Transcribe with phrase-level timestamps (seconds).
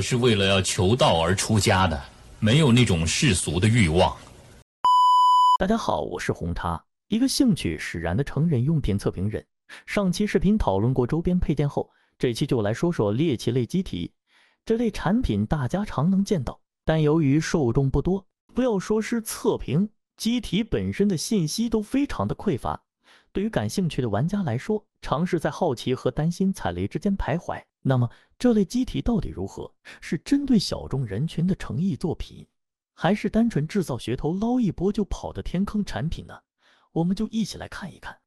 [0.00, 2.00] 是为了要求道而出家的，
[2.38, 4.16] 没有那种世俗的欲望。
[5.58, 9.44] 大家好，我是红茶，一个兴趣使然的成人用品测评人。
[9.86, 14.10] 上期视频讨论过周边配件后，这期就来说说猎奇类机体。
[14.64, 22.82] 这类产品大家常能见到，但由于受众不多，不要说是测评，机体本身的信息都非常的匮乏。
[23.32, 27.62] 对于感兴趣的玩家来说，尝试在好奇和担心踩雷之间徘徊。
[27.82, 29.72] 那么，这类机体到底如何？
[30.00, 32.46] 是针对小众人群的诚意作品？
[32.94, 36.38] 还是单纯制造噱头捞一波就跑的天坑产品呢？
[36.92, 38.18] 我们就一起来看一看。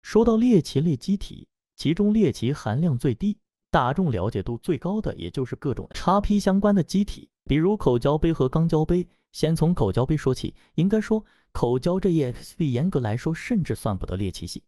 [0.00, 3.36] 说到猎奇类机体，其中猎奇含量最低、
[3.70, 9.06] 大众了解度最高的，也就是各种 XP 相关的机体，比如口胶杯和钢胶杯。
[9.30, 11.22] 先从口胶杯说起，应该说
[11.52, 14.64] 口胶这 EXP 严格来说甚至算不得猎奇系，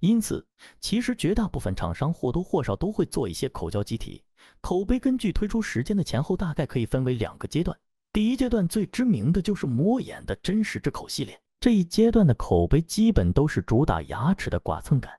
[0.00, 0.46] 因此
[0.80, 4.22] 其实绝大部分厂商或多或少都会做一些口胶机体。
[4.60, 7.76] 口碑根据推出时间的前后，大概可以分为两个阶段。
[8.12, 15.12] 第一阶段最知名的就是魔眼的真实之口系列，这一阶段的口碑基本都是主打牙齿的剐蹭感，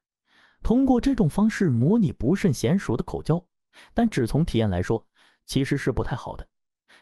[0.64, 3.44] 通过这种方式模拟不甚娴熟的口交，
[3.94, 5.06] 但只从体验来说，
[5.46, 6.48] 其实是不太好的。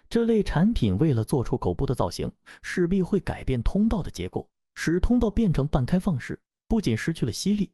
[0.10, 6.40] 这类产品为了做出口部的造型，势必会改变通道的结构，使通道变成半开放式，
[6.76, 7.72] 不仅失去了吸力，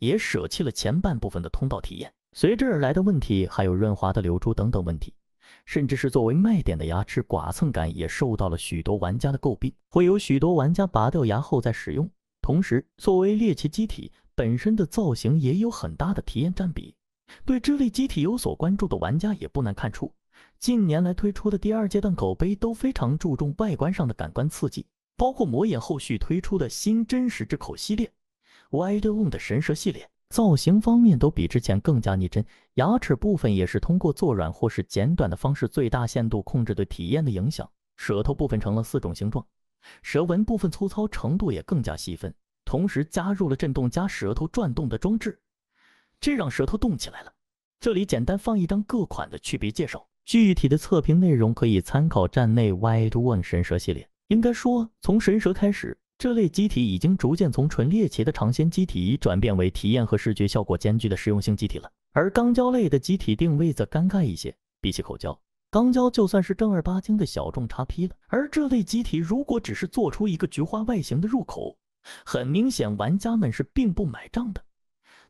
[0.00, 2.12] 也舍弃了前半部分的通道体验。
[2.32, 5.14] 随之而来的问题还有润滑的流出等等问题。
[5.64, 12.10] 甚至是作为卖点的牙齿剐蹭感也受到了许多玩家的诟病，会有许多玩家拔掉牙后再使用。
[12.42, 16.96] 同时，作为猎奇机体本身的造型也有很大的体验占比。
[17.44, 20.12] 对这类机体有所关注的玩家也不难看出，
[20.58, 24.84] 近年来推出的第二阶段口碑都非常注重外观上的感官刺激，
[25.16, 28.10] 包括魔眼后续推出的新真实之口系列、
[28.70, 30.08] Wide One 的神蛇系列。
[30.30, 37.68] 造型方面都比之前更加拟真，牙齿部分也是通过做软或是剪短的方式，最大限度控制对体验的影响。
[37.96, 39.44] 舌头部分成了四种形状，
[40.02, 42.32] 舌纹部分粗糙程度也更加细分，
[42.64, 45.40] 同时加入了震动加舌头转动的装置，
[46.20, 47.32] 这让舌头动起来了。
[47.80, 54.08] 这里简单放一张各款的区别介绍，具体的测评内容可以参考站内 Wide One 神蛇系列。
[54.28, 55.98] 应该说，从神蛇开始。
[56.20, 61.90] 这类机体已经逐渐从纯猎奇的尝鲜机体转变为体验和视觉效果兼具的实用性机体了。
[62.12, 68.14] 而钢胶类的机体定位则尴尬一些，比起口胶，钢胶就算是正儿八经的小众叉 P 了。
[68.26, 71.74] 而这类机体如果只是做出一个菊花外形的入口，
[72.26, 74.62] 很明显玩家们是并不买账的。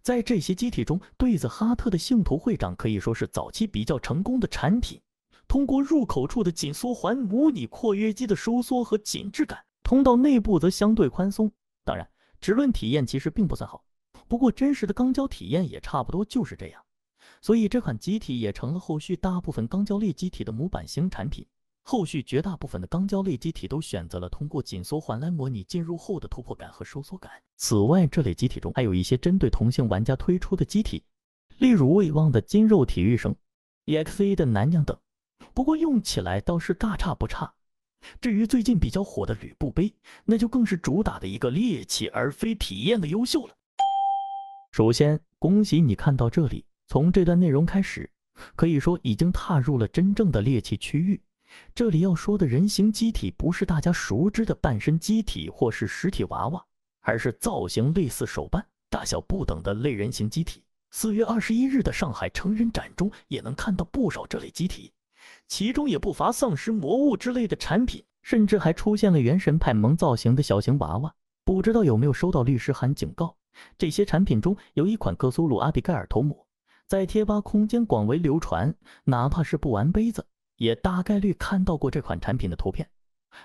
[0.03, 5.01] 在这些机体中，对子哈特的信徒会长可以说是早期比较成功的产品，
[5.47, 9.57] 通过入口处的紧缩环模拟括约肌的收缩和紧致感。
[9.91, 11.51] 通道内部则相对宽松，
[11.85, 12.09] 当然，
[12.41, 13.85] 只论体验其实并不算好。
[14.29, 16.81] 不过真实的钢胶体验也差不多就是这样，
[17.43, 21.45] 所以这款机体也成了后续大部分钢胶类机体的模板型产品。
[21.83, 27.33] 后续绝大部分的钢胶类机体都选择了通过紧缩环来模拟进入后的突破感和收缩感。
[27.57, 31.03] 此外，这类机体中还有一些针对同性玩家推出的机体，
[31.59, 33.35] 例如未忘的金肉体育生、
[33.87, 34.97] EXA 的男娘等。
[35.53, 37.53] 不过用起来倒是大差不差。
[38.21, 39.93] 至于最近比较火的吕布杯，
[40.25, 43.55] 那就更是主打的一个猎奇而非体验的优秀了。
[44.73, 48.11] 首先，恭喜你看到这里，从这段内容开始，
[48.55, 51.21] 可以说已经踏入了真正的猎奇区域。
[51.75, 56.65] 这里要说的人形机体，不是大家熟知的半身机体或是实体娃娃，
[57.01, 60.63] 而是造型类似手办、大小不等的类人形机体。
[60.93, 64.93] 四月二十一日的上海成人展中，也能看到不少这类机体。
[65.47, 71.15] 其中也不乏丧尸、魔物之类的产品，甚至还出现了原神派萌造型的小型娃娃。
[71.45, 73.37] 不知道有没有收到律师函警告？
[73.77, 76.47] 这些产品中有一款哥苏鲁阿比盖尔头模，
[76.87, 78.73] 在贴吧空间广为流传，
[79.05, 80.25] 哪怕是不玩杯子，
[80.57, 82.89] 也大概率看到过这款产品的图片。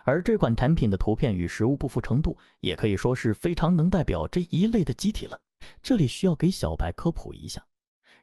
[0.04, 5.40] 而这款产品的图片与实物不符程度，也可以说是非常能代表这一类的机体了。
[5.82, 7.66] 这里需要给小白科普一下，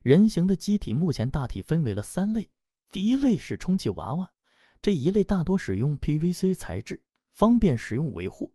[0.03, 2.49] 人形的机体目前大体分为了三类。
[2.93, 4.31] 第一类是充气娃娃，
[4.83, 7.03] 这一类大多使用 PVC 材质，
[7.33, 8.53] 方便使用维护，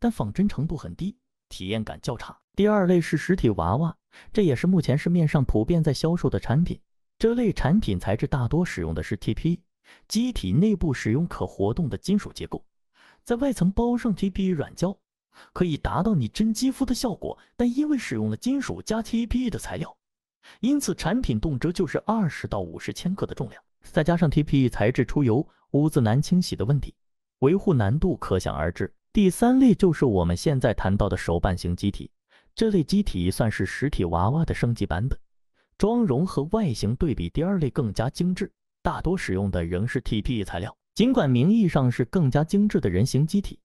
[0.00, 1.16] 但仿真程度很低，
[1.48, 2.36] 体验感较差。
[2.56, 3.96] 第二类是实体娃娃，
[4.32, 6.80] 这也是目前市面上普遍在销售的产品。
[7.16, 9.60] 这类产品材质大多使用的是 TP，
[10.08, 12.64] 机体内部使用可活动的金属结构，
[13.22, 14.98] 在外层包上 TP 软胶，
[15.52, 19.96] 可以达到你真肌肤的效果，但因为使用了金属加 TP 的材料，
[20.58, 23.62] 因此产品动辄就是二十到五十千克的重量。
[23.92, 26.94] 再加上 TPE 材质出油、污渍难清洗的问题，
[27.40, 28.92] 维护难度可想而知。
[29.12, 32.10] 第三类就是我们现在谈到的手办型机体，
[32.54, 35.18] 这类机体算是实体娃娃的升级版本，
[35.78, 38.52] 妆容和外形对比第二类更加精致，
[38.82, 40.76] 大多使用的仍是 TPE 材料。
[40.94, 43.58] 尽管名义上是更加精致的人形机体，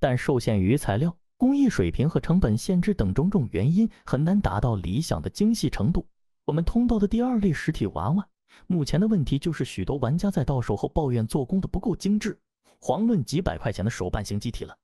[0.00, 6.04] 但受限于材料、工艺水平和成本限制等种种原因，很难达到理想的精细程度。
[6.44, 8.28] 我们通道的第二类实体娃娃，
[8.66, 12.38] 目前的问题就是许多玩家在到手后抱怨做工的不够精致，
[12.80, 14.76] 遑论几百块钱的手办型机体了。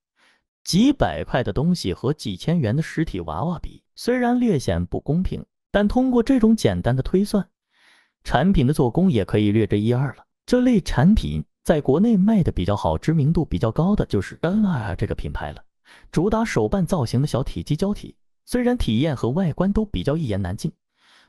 [0.64, 7.48] 几百块的东西和几千元的实体娃娃比，虽然略显不公平，但通过这种简单的推算，
[8.24, 10.24] 产品的做工也可以略知一二了。
[10.46, 11.44] 这类产品。
[11.64, 15.62] 在国内卖的比较好、知名度比较高的就是 NR 这个品牌了，
[16.10, 18.16] 主打手办造型的小体积胶体，
[18.46, 20.72] 虽然体验和外观都比较一言难尽，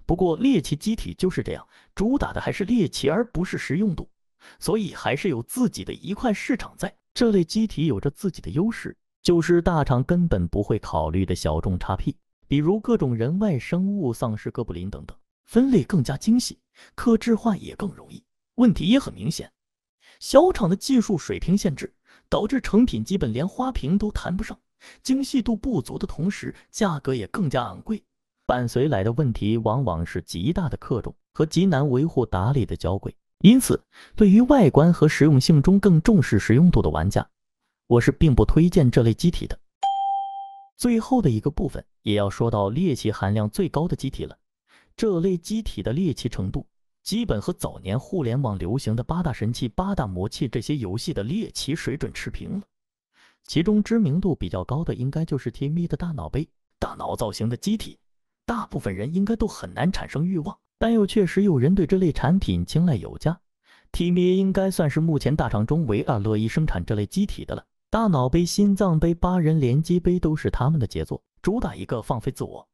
[0.09, 4.09] 不过猎奇机体就是这样，主打的还是猎奇而不是实用度，
[4.57, 6.91] 所以还是有自己的一块市场在。
[7.13, 12.17] 这类机体有着自己的优势，就是大厂根本不会考虑的小众差 P，
[12.47, 15.15] 比如各种人外生物、丧尸、哥布林等等，
[15.45, 16.57] 分类更加精细，
[16.95, 18.23] 克制化也更容易，
[18.55, 19.51] 问题也很明显。
[20.19, 21.93] 小厂的技术水平限制，
[22.27, 24.59] 导致成品基本连花瓶都谈不上，
[25.03, 28.03] 精细度不足的同时，价格也更加昂贵。
[28.49, 33.15] 伴随来的问题往往是极大的克重和极难维护打理的娇贵。
[33.41, 33.79] 因此，
[34.15, 37.29] 对于外观和实用性中更重视实用度的玩家，
[37.85, 39.59] 我是并不推荐这类机体的。
[40.77, 44.35] 最后的一个部分也要说到猎奇含量最高的机体了，
[44.97, 46.65] 这类机体的猎奇程度。
[47.03, 52.63] 基本和早年互联网流行的八大神器、八大魔器这些游戏的猎奇水准持平了。
[53.45, 56.49] 其中知名度比较高的，应该就是 TMI 的大脑杯、
[56.79, 57.99] 大脑造型的机体。
[58.49, 63.39] 大部分人应该都很难产生欲望，但又确实有人对这类产品青睐有加。
[63.91, 67.63] TMI 应该算是目前大厂中唯二乐意生产这类机体的了。
[67.91, 72.67] 大脑杯、心脏杯、八人联机杯都是他们的杰作，主打一个放飞自我。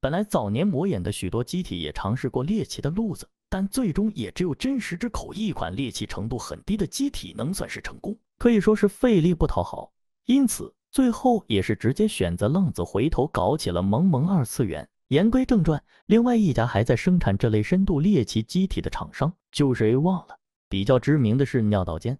[0.00, 3.28] 本来早年魔眼的许多机体也尝试过猎奇的路子。
[3.48, 9.92] 但最终也只有真实之口一款猎奇程度很低的机体能算是成功，可以说是费力不讨好。
[10.24, 14.88] 因此，最后也是直接选择浪子回头搞起了萌萌二次元。
[15.14, 20.36] 言归正传，另外一家还在生产这类深度猎奇机体的厂商就是 A 忘了，
[20.68, 22.18] 比较知名的是尿道间、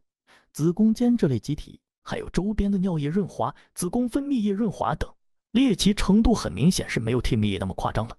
[0.52, 5.12] 子宫间这类机体，还有周边的尿液润滑、子宫分泌液润滑等，
[5.50, 8.16] 猎奇程度很明显是没有 t m 那么夸张了，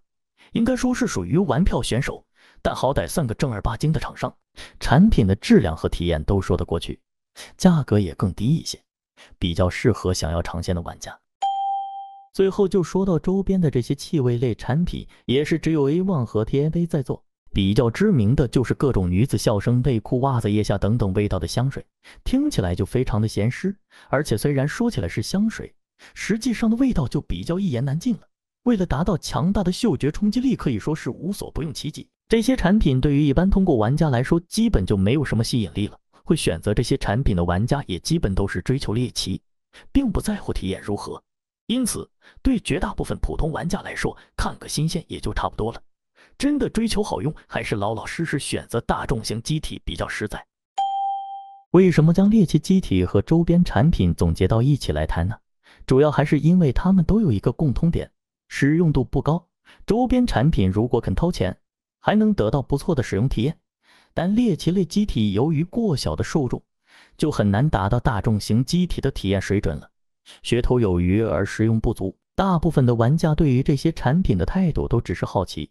[0.51, 2.25] 应该说是属于玩票选手。
[2.61, 4.35] 但好歹算个正儿八经的厂商，
[4.81, 6.99] 产品的质量和体验都说得过去，
[7.55, 8.83] 价格也更低一些，
[9.39, 11.17] 比较适合想要尝鲜的玩家。
[12.35, 17.23] 最后就说到周边的这些气味类产品，也是只有 A ONE 和 T N A 在做，
[17.53, 21.85] 比较知名的就是各种女子笑声、内裤、袜子、腋下等等味道的香水，
[22.25, 23.73] 听起来就非常的咸湿，
[24.09, 25.73] 而且虽然说起来是香水，
[26.13, 28.27] 实际上的味道就比较一言难尽了。
[28.63, 32.05] 为了达到强大的嗅觉冲击力，可以说是无所不用其极。
[32.27, 35.97] 这些产品对于一般通过玩家来说，基本就没有什么吸引力了。
[36.25, 39.41] 会选择这些产品的玩家，也基本都是追求猎奇，
[39.93, 41.23] 并不在乎体验如何。
[41.67, 42.09] 因此，
[42.41, 45.81] 对绝大部分普通玩家来说，看个新鲜也就差不多了。
[46.37, 50.45] 真的追求好用，还是老老实实选择大众型机体比较实在。
[51.71, 55.35] 为什么将猎奇机体和周边产品总结到一起来谈呢？
[55.87, 58.11] 主要还是因为它们都有一个共通点。
[58.47, 59.47] 使用度不高，
[59.87, 61.57] 周边产品如果肯掏钱，
[61.99, 63.57] 还能得到不错的使用体验。
[64.13, 66.61] 但猎奇类机体由于过小的受众，
[67.17, 69.89] 就很难达到大众型机体的体验水准了。
[70.43, 75.69] 噱头有余而实用不足，大部分的玩家对于这些产品的态度都只是好奇，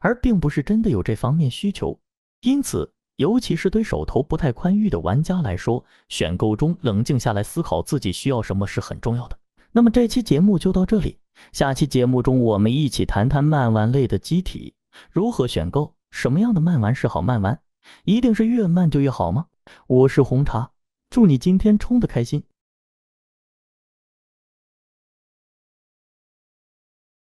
[0.00, 1.98] 而并不是真的有这方面需求。
[2.40, 9.38] 因此，尤其是对手头不太宽裕的玩家来说，选购中冷静下来思考自己需要什么是很重要的。
[9.70, 11.18] 那么这期节目就到这里。
[11.52, 14.74] 下期节目中，我们一起谈谈漫玩类的机体
[15.10, 17.58] 如何选购，什么样的漫玩是好漫玩？
[18.04, 19.46] 一定是越慢就越好吗？
[19.86, 20.72] 我是红茶，
[21.08, 22.42] 祝你今天冲的开心。